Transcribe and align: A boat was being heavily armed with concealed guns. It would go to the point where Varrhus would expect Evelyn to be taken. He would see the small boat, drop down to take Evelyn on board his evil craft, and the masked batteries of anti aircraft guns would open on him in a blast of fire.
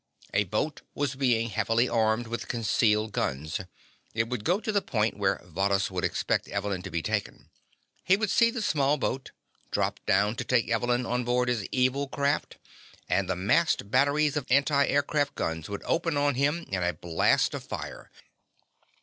A 0.33 0.45
boat 0.45 0.81
was 0.95 1.13
being 1.13 1.49
heavily 1.49 1.87
armed 1.87 2.25
with 2.25 2.47
concealed 2.47 3.11
guns. 3.11 3.61
It 4.15 4.27
would 4.29 4.43
go 4.43 4.59
to 4.59 4.71
the 4.71 4.81
point 4.81 5.15
where 5.15 5.39
Varrhus 5.45 5.91
would 5.91 6.03
expect 6.03 6.47
Evelyn 6.47 6.81
to 6.81 6.89
be 6.89 7.03
taken. 7.03 7.51
He 8.03 8.17
would 8.17 8.31
see 8.31 8.49
the 8.49 8.63
small 8.63 8.97
boat, 8.97 9.29
drop 9.69 9.99
down 10.07 10.37
to 10.37 10.43
take 10.43 10.67
Evelyn 10.71 11.05
on 11.05 11.23
board 11.23 11.49
his 11.49 11.67
evil 11.71 12.07
craft, 12.07 12.57
and 13.07 13.29
the 13.29 13.35
masked 13.35 13.91
batteries 13.91 14.35
of 14.35 14.47
anti 14.49 14.87
aircraft 14.87 15.35
guns 15.35 15.69
would 15.69 15.83
open 15.85 16.17
on 16.17 16.33
him 16.33 16.65
in 16.69 16.81
a 16.81 16.93
blast 16.93 17.53
of 17.53 17.63
fire. 17.63 18.09